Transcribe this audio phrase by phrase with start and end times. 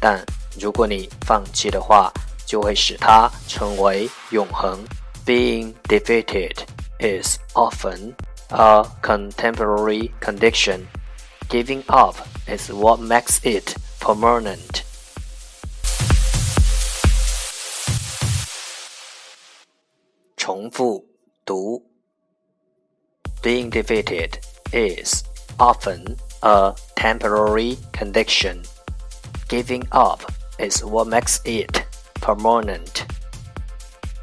[0.00, 0.24] 但
[0.58, 2.12] 如果你放弃的话，
[2.46, 4.84] 就会使它成为永恒。
[5.26, 6.58] Being defeated
[6.98, 8.14] is often
[8.48, 10.86] a contemporary condition.
[11.48, 12.16] Giving up
[12.46, 14.82] is what makes it permanent.
[20.36, 21.06] 重复
[21.44, 21.82] 读。
[23.42, 24.38] Being defeated
[24.73, 25.23] is
[25.59, 28.63] often a temporary condition.
[29.47, 31.85] Giving up is what makes it
[32.15, 33.05] permanent.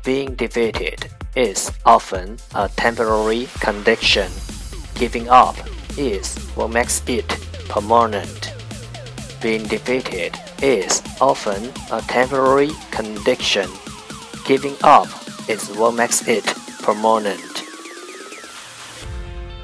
[0.05, 4.31] Being defeated is often a temporary condition.
[4.95, 5.57] Giving up
[5.99, 7.29] is what makes it
[7.69, 8.55] permanent.
[9.43, 13.69] Being defeated is often a temporary condition.
[14.45, 15.09] Giving up
[15.49, 16.45] is what makes it
[16.83, 17.56] permanent.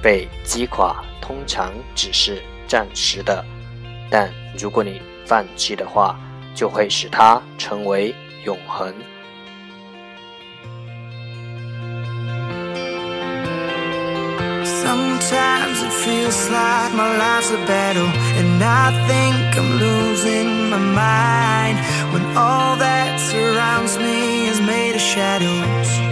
[0.03, 3.45] 被击垮通常只是暂时的
[4.11, 4.29] 但
[4.59, 6.19] 如果你放弃的话
[6.55, 8.13] 就会使它成为
[8.45, 8.93] 永恒
[14.65, 18.11] sometimes it feels like my life's a battle
[18.41, 21.79] and i think i'm losing my mind
[22.13, 26.12] when all that surrounds me is made of shadows